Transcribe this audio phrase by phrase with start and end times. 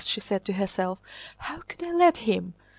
[0.03, 0.97] she said to herself.
[1.37, 2.55] "How could I let him?"